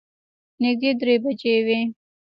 نږدې 0.61 0.91
درې 0.99 1.15
بجې 1.23 1.55
وې. 1.65 1.79